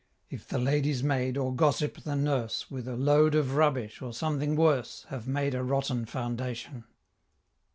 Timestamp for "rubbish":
3.53-4.01